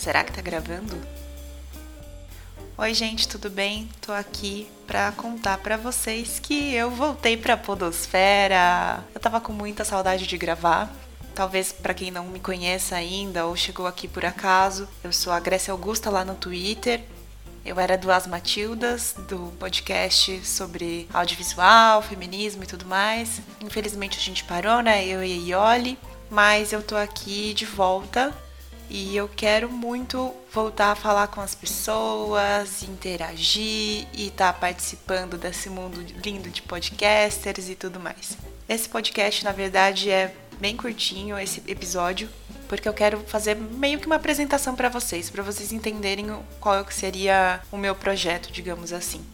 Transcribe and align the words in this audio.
Será 0.00 0.24
que 0.24 0.32
tá 0.32 0.40
gravando? 0.40 0.98
Oi, 2.78 2.94
gente, 2.94 3.28
tudo 3.28 3.50
bem? 3.50 3.86
Tô 4.00 4.12
aqui 4.12 4.66
para 4.86 5.12
contar 5.12 5.58
para 5.58 5.76
vocês 5.76 6.38
que 6.38 6.74
eu 6.74 6.90
voltei 6.90 7.36
para 7.36 7.54
Podosfera. 7.54 9.04
Eu 9.14 9.20
tava 9.20 9.42
com 9.42 9.52
muita 9.52 9.84
saudade 9.84 10.26
de 10.26 10.38
gravar. 10.38 10.90
Talvez 11.34 11.70
para 11.70 11.92
quem 11.92 12.10
não 12.10 12.24
me 12.28 12.40
conheça 12.40 12.96
ainda 12.96 13.44
ou 13.44 13.54
chegou 13.54 13.86
aqui 13.86 14.08
por 14.08 14.24
acaso, 14.24 14.88
eu 15.04 15.12
sou 15.12 15.34
a 15.34 15.38
Grécia 15.38 15.70
Augusta 15.70 16.08
lá 16.08 16.24
no 16.24 16.34
Twitter. 16.34 17.02
Eu 17.62 17.78
era 17.78 17.98
do 17.98 18.10
As 18.10 18.26
Matildas, 18.26 19.14
do 19.28 19.52
podcast 19.58 20.46
sobre 20.46 21.06
audiovisual, 21.12 22.00
feminismo 22.00 22.64
e 22.64 22.66
tudo 22.66 22.86
mais. 22.86 23.42
Infelizmente 23.60 24.16
a 24.16 24.22
gente 24.22 24.44
parou, 24.44 24.80
né? 24.80 25.04
Eu 25.04 25.22
e 25.22 25.30
a 25.30 25.58
Ioli. 25.58 25.98
Mas 26.30 26.72
eu 26.72 26.82
tô 26.82 26.96
aqui 26.96 27.52
de 27.52 27.66
volta 27.66 28.34
e 28.90 29.16
eu 29.16 29.28
quero 29.28 29.70
muito 29.70 30.34
voltar 30.52 30.90
a 30.90 30.96
falar 30.96 31.28
com 31.28 31.40
as 31.40 31.54
pessoas, 31.54 32.82
interagir 32.82 34.08
e 34.12 34.26
estar 34.26 34.52
tá 34.52 34.58
participando 34.58 35.38
desse 35.38 35.70
mundo 35.70 36.04
lindo 36.24 36.50
de 36.50 36.60
podcasters 36.60 37.68
e 37.68 37.76
tudo 37.76 38.00
mais. 38.00 38.36
Esse 38.68 38.88
podcast, 38.88 39.44
na 39.44 39.52
verdade, 39.52 40.10
é 40.10 40.34
bem 40.58 40.76
curtinho 40.76 41.38
esse 41.38 41.62
episódio, 41.68 42.28
porque 42.68 42.88
eu 42.88 42.92
quero 42.92 43.20
fazer 43.28 43.54
meio 43.54 44.00
que 44.00 44.06
uma 44.06 44.16
apresentação 44.16 44.74
para 44.74 44.88
vocês, 44.88 45.30
para 45.30 45.42
vocês 45.42 45.72
entenderem 45.72 46.26
qual 46.58 46.84
seria 46.90 47.60
o 47.70 47.78
meu 47.78 47.94
projeto, 47.94 48.50
digamos 48.50 48.92
assim. 48.92 49.24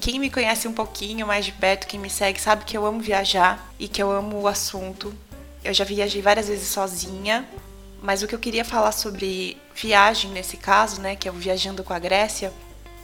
Quem 0.00 0.18
me 0.18 0.30
conhece 0.30 0.66
um 0.66 0.72
pouquinho 0.72 1.26
mais 1.26 1.44
de 1.44 1.52
perto, 1.52 1.86
quem 1.86 2.00
me 2.00 2.08
segue, 2.08 2.40
sabe 2.40 2.64
que 2.64 2.76
eu 2.76 2.86
amo 2.86 3.00
viajar 3.00 3.70
e 3.78 3.88
que 3.88 4.02
eu 4.02 4.10
amo 4.10 4.40
o 4.40 4.48
assunto. 4.48 5.14
Eu 5.62 5.74
já 5.74 5.84
viajei 5.84 6.22
várias 6.22 6.48
vezes 6.48 6.68
sozinha, 6.68 7.46
mas 8.02 8.22
o 8.22 8.26
que 8.26 8.34
eu 8.34 8.38
queria 8.38 8.64
falar 8.64 8.92
sobre 8.92 9.56
viagem 9.74 10.30
nesse 10.30 10.56
caso, 10.56 11.00
né, 11.00 11.16
que 11.16 11.28
é 11.28 11.30
o 11.30 11.34
Viajando 11.34 11.84
com 11.84 11.92
a 11.92 11.98
Grécia, 11.98 12.52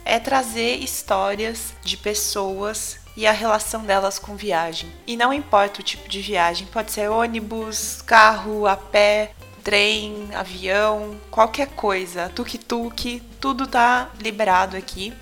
é 0.05 0.19
trazer 0.19 0.75
histórias 0.77 1.73
de 1.81 1.97
pessoas 1.97 2.99
e 3.15 3.27
a 3.27 3.31
relação 3.31 3.83
delas 3.83 4.17
com 4.17 4.35
viagem. 4.35 4.91
E 5.05 5.15
não 5.15 5.33
importa 5.33 5.81
o 5.81 5.83
tipo 5.83 6.09
de 6.09 6.21
viagem, 6.21 6.67
pode 6.67 6.91
ser 6.91 7.09
ônibus, 7.09 8.01
carro, 8.01 8.67
a 8.67 8.75
pé, 8.75 9.31
trem, 9.63 10.29
avião, 10.33 11.15
qualquer 11.31 11.67
coisa, 11.69 12.29
tuk-tuk, 12.35 13.21
tudo 13.39 13.65
tá 13.65 14.09
liberado 14.19 14.75
aqui. 14.75 15.13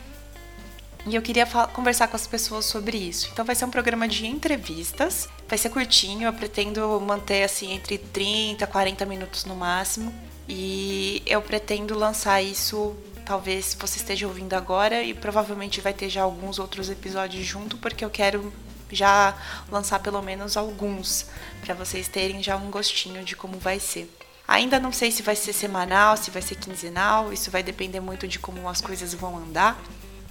E 1.05 1.16
eu 1.16 1.21
queria 1.21 1.45
conversar 1.73 2.07
com 2.07 2.16
as 2.16 2.27
pessoas 2.27 2.66
sobre 2.66 2.97
isso. 2.97 3.30
Então 3.33 3.44
vai 3.44 3.55
ser 3.55 3.66
um 3.66 3.71
programa 3.71 4.07
de 4.07 4.27
entrevistas, 4.27 5.27
vai 5.47 5.58
ser 5.58 5.69
curtinho, 5.69 6.27
eu 6.27 6.33
pretendo 6.33 6.99
manter 7.02 7.43
assim 7.43 7.71
entre 7.71 7.97
30 7.97 8.63
e 8.63 8.67
40 8.67 9.05
minutos 9.05 9.45
no 9.45 9.55
máximo. 9.55 10.13
E 10.47 11.23
eu 11.25 11.41
pretendo 11.41 11.97
lançar 11.97 12.41
isso, 12.41 12.95
talvez 13.25 13.75
você 13.80 13.97
esteja 13.97 14.27
ouvindo 14.27 14.53
agora 14.53 15.02
e 15.02 15.13
provavelmente 15.13 15.81
vai 15.81 15.93
ter 15.93 16.09
já 16.09 16.23
alguns 16.23 16.59
outros 16.59 16.89
episódios 16.89 17.45
junto, 17.45 17.77
porque 17.77 18.05
eu 18.05 18.09
quero 18.09 18.53
já 18.91 19.36
lançar 19.71 19.99
pelo 19.99 20.21
menos 20.21 20.58
alguns 20.58 21.25
para 21.61 21.73
vocês 21.73 22.08
terem 22.08 22.43
já 22.43 22.58
um 22.58 22.69
gostinho 22.69 23.23
de 23.23 23.36
como 23.36 23.58
vai 23.58 23.80
ser. 23.80 24.09
Ainda 24.47 24.80
não 24.80 24.91
sei 24.91 25.11
se 25.11 25.21
vai 25.21 25.36
ser 25.36 25.53
semanal, 25.53 26.17
se 26.17 26.30
vai 26.30 26.41
ser 26.41 26.55
quinzenal, 26.55 27.31
isso 27.31 27.49
vai 27.49 27.63
depender 27.63 28.02
muito 28.02 28.27
de 28.27 28.38
como 28.38 28.67
as 28.67 28.81
coisas 28.81 29.13
vão 29.13 29.38
andar. 29.38 29.81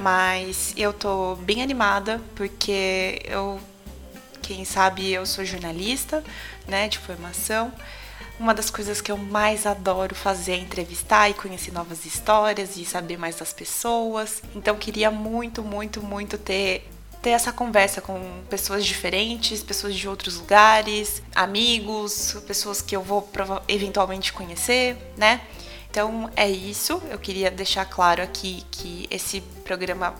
Mas 0.00 0.72
eu 0.78 0.94
tô 0.94 1.36
bem 1.36 1.62
animada 1.62 2.20
porque 2.34 3.20
eu, 3.24 3.60
quem 4.40 4.64
sabe, 4.64 5.12
eu 5.12 5.26
sou 5.26 5.44
jornalista, 5.44 6.24
né, 6.66 6.88
de 6.88 6.98
formação. 6.98 7.70
Uma 8.38 8.54
das 8.54 8.70
coisas 8.70 9.02
que 9.02 9.12
eu 9.12 9.18
mais 9.18 9.66
adoro 9.66 10.14
fazer 10.14 10.52
é 10.52 10.56
entrevistar 10.56 11.28
e 11.28 11.34
conhecer 11.34 11.72
novas 11.72 12.06
histórias 12.06 12.78
e 12.78 12.84
saber 12.86 13.18
mais 13.18 13.36
das 13.36 13.52
pessoas. 13.52 14.42
Então 14.55 14.74
queria 14.77 15.10
muito, 15.10 15.62
muito, 15.62 16.02
muito 16.02 16.39
ter 16.39 16.89
ter 17.20 17.30
essa 17.30 17.52
conversa 17.52 18.00
com 18.00 18.18
pessoas 18.48 18.86
diferentes, 18.86 19.62
pessoas 19.62 19.94
de 19.94 20.08
outros 20.08 20.36
lugares, 20.36 21.22
amigos, 21.34 22.34
pessoas 22.46 22.80
que 22.80 22.96
eu 22.96 23.02
vou 23.02 23.28
eventualmente 23.68 24.33
conhecer, 24.33 24.96
né? 25.18 25.42
Então 25.90 26.30
é 26.36 26.48
isso. 26.48 27.02
Eu 27.11 27.18
queria 27.18 27.51
deixar 27.51 27.84
claro 27.84 28.23
aqui 28.23 28.64
que 28.70 29.06
esse 29.11 29.40
programa 29.64 30.14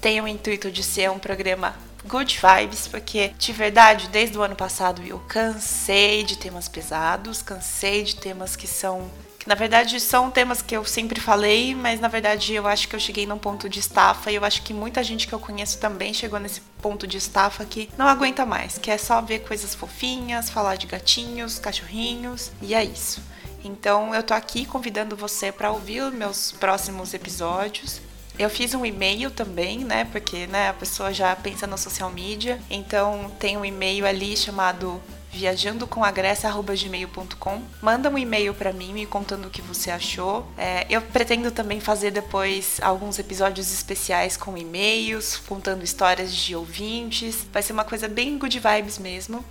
tem 0.00 0.20
o 0.20 0.28
intuito 0.28 0.70
de 0.70 0.82
ser 0.82 1.10
um 1.10 1.18
programa 1.18 1.74
good 2.06 2.38
vibes, 2.38 2.86
porque 2.86 3.32
de 3.38 3.52
verdade, 3.52 4.08
desde 4.08 4.36
o 4.36 4.42
ano 4.42 4.54
passado 4.54 5.02
eu 5.02 5.18
cansei 5.20 6.22
de 6.22 6.36
temas 6.36 6.68
pesados, 6.68 7.40
cansei 7.40 8.02
de 8.02 8.16
temas 8.16 8.56
que 8.56 8.66
são 8.66 9.10
que 9.38 9.48
na 9.48 9.54
verdade 9.54 10.00
são 10.00 10.30
temas 10.30 10.62
que 10.62 10.74
eu 10.74 10.84
sempre 10.86 11.20
falei, 11.20 11.74
mas 11.74 12.00
na 12.00 12.08
verdade 12.08 12.54
eu 12.54 12.66
acho 12.66 12.88
que 12.88 12.96
eu 12.96 13.00
cheguei 13.00 13.26
num 13.26 13.38
ponto 13.38 13.68
de 13.68 13.78
estafa 13.78 14.30
e 14.30 14.36
eu 14.36 14.44
acho 14.44 14.62
que 14.62 14.72
muita 14.72 15.02
gente 15.02 15.26
que 15.26 15.34
eu 15.34 15.38
conheço 15.38 15.78
também 15.78 16.14
chegou 16.14 16.38
nesse 16.38 16.62
ponto 16.80 17.06
de 17.06 17.18
estafa 17.18 17.64
que 17.64 17.90
não 17.96 18.06
aguenta 18.06 18.46
mais, 18.46 18.78
que 18.78 18.90
é 18.90 18.96
só 18.96 19.20
ver 19.20 19.40
coisas 19.40 19.74
fofinhas, 19.74 20.48
falar 20.48 20.76
de 20.76 20.86
gatinhos, 20.86 21.58
cachorrinhos 21.58 22.52
e 22.62 22.74
é 22.74 22.84
isso. 22.84 23.20
Então 23.64 24.14
eu 24.14 24.22
tô 24.22 24.34
aqui 24.34 24.66
convidando 24.66 25.16
você 25.16 25.50
para 25.50 25.72
ouvir 25.72 26.02
os 26.02 26.12
meus 26.12 26.52
próximos 26.52 27.14
episódios. 27.14 28.02
Eu 28.38 28.50
fiz 28.50 28.74
um 28.74 28.84
e-mail 28.84 29.30
também, 29.30 29.78
né? 29.78 30.04
Porque 30.04 30.46
né, 30.46 30.68
a 30.68 30.74
pessoa 30.74 31.14
já 31.14 31.34
pensa 31.34 31.66
no 31.66 31.78
social 31.78 32.10
media. 32.10 32.60
Então 32.68 33.32
tem 33.38 33.56
um 33.56 33.64
e-mail 33.64 34.06
ali 34.06 34.36
chamado 34.36 35.00
viajandocomagrécia.gmail.com. 35.30 37.62
Manda 37.80 38.10
um 38.10 38.18
e-mail 38.18 38.52
para 38.54 38.70
mim 38.72 38.92
me 38.92 39.06
contando 39.06 39.46
o 39.46 39.50
que 39.50 39.62
você 39.62 39.90
achou. 39.90 40.46
É, 40.58 40.84
eu 40.90 41.00
pretendo 41.00 41.50
também 41.50 41.80
fazer 41.80 42.10
depois 42.10 42.78
alguns 42.82 43.18
episódios 43.18 43.72
especiais 43.72 44.36
com 44.36 44.54
e-mails, 44.56 45.38
contando 45.38 45.82
histórias 45.82 46.32
de 46.32 46.54
ouvintes. 46.54 47.46
Vai 47.52 47.62
ser 47.62 47.72
uma 47.72 47.84
coisa 47.84 48.06
bem 48.08 48.38
good 48.38 48.60
vibes 48.60 48.98
mesmo. 48.98 49.44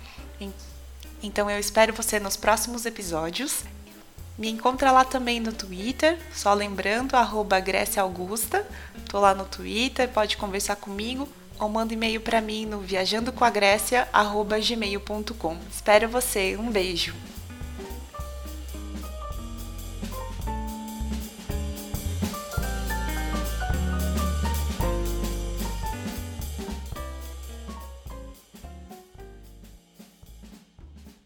Então 1.22 1.50
eu 1.50 1.58
espero 1.58 1.92
você 1.94 2.20
nos 2.20 2.36
próximos 2.36 2.86
episódios. 2.86 3.64
Me 4.36 4.50
encontra 4.50 4.90
lá 4.90 5.04
também 5.04 5.38
no 5.38 5.52
Twitter, 5.52 6.18
só 6.32 6.52
lembrando, 6.54 7.14
arroba 7.14 7.60
Grécia 7.60 8.02
Augusta. 8.02 8.66
Tô 9.08 9.20
lá 9.20 9.32
no 9.32 9.44
Twitter, 9.44 10.08
pode 10.08 10.36
conversar 10.36 10.74
comigo 10.76 11.28
ou 11.58 11.68
manda 11.68 11.92
e-mail 11.94 12.20
para 12.20 12.40
mim 12.40 12.66
no 12.66 12.80
viajandocoagrécia.gmail.com. 12.80 15.56
Espero 15.70 16.08
você, 16.08 16.56
um 16.56 16.68
beijo! 16.70 17.14